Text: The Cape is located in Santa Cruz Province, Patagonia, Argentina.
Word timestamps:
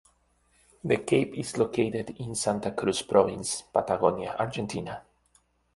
The 0.83 0.97
Cape 0.97 1.35
is 1.35 1.59
located 1.59 2.15
in 2.17 2.33
Santa 2.33 2.71
Cruz 2.71 3.03
Province, 3.03 3.61
Patagonia, 3.71 4.35
Argentina. 4.39 5.03